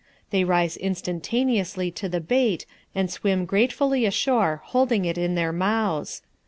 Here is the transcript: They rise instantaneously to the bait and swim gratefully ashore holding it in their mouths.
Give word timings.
They 0.31 0.43
rise 0.43 0.77
instantaneously 0.77 1.91
to 1.91 2.09
the 2.09 2.19
bait 2.19 2.65
and 2.95 3.11
swim 3.11 3.45
gratefully 3.45 4.03
ashore 4.07 4.63
holding 4.65 5.05
it 5.05 5.15
in 5.15 5.35
their 5.35 5.51
mouths. 5.53 6.23